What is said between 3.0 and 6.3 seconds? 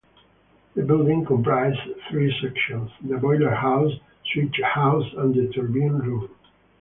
the boiler house, switch house and the turbine room.